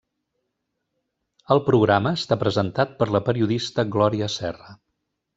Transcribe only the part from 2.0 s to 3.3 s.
està presentat per la